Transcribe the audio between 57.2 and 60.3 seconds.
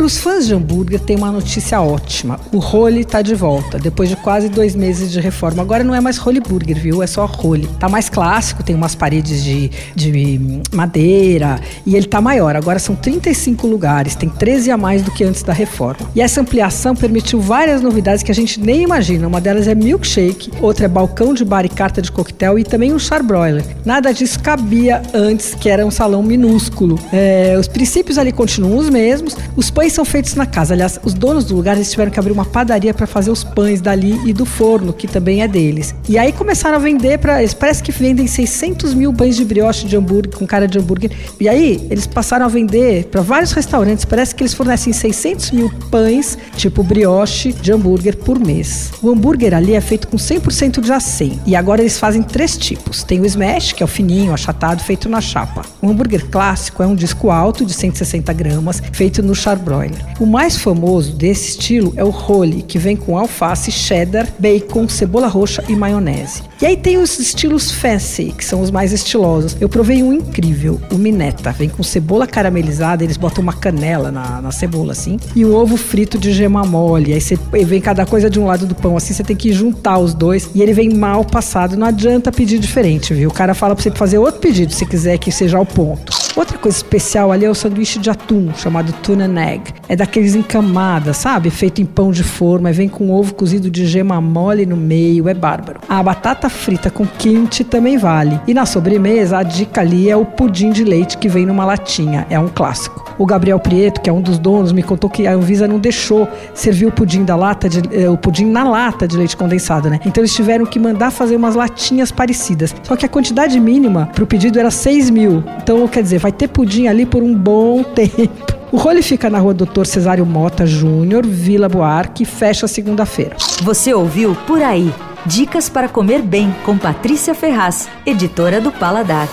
alto de 160 gramas, feito no charbroiler. O